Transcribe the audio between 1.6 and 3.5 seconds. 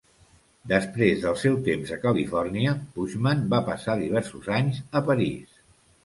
temps a Califòrnia Pushman